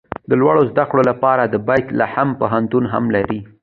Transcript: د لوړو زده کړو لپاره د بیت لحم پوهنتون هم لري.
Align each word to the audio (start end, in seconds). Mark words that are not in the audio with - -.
د 0.29 0.31
لوړو 0.41 0.61
زده 0.71 0.83
کړو 0.89 1.01
لپاره 1.11 1.43
د 1.45 1.55
بیت 1.67 1.85
لحم 1.99 2.29
پوهنتون 2.39 2.83
هم 2.93 3.03
لري. 3.15 3.39